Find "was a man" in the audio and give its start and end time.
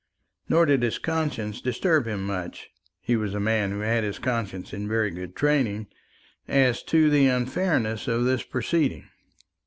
3.15-3.69